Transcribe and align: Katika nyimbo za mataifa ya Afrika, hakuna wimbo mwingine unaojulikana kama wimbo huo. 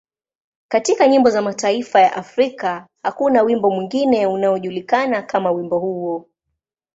Katika 0.67 1.07
nyimbo 1.07 1.29
za 1.29 1.41
mataifa 1.41 2.01
ya 2.01 2.13
Afrika, 2.15 2.87
hakuna 3.03 3.41
wimbo 3.43 3.71
mwingine 3.71 4.27
unaojulikana 4.27 5.21
kama 5.21 5.51
wimbo 5.51 5.79
huo. 5.79 6.29